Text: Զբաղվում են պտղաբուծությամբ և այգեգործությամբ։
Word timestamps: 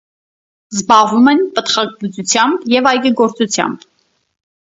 Զբաղվում 0.77 1.29
են 1.33 1.43
պտղաբուծությամբ 1.59 2.67
և 2.77 2.91
այգեգործությամբ։ 2.93 3.87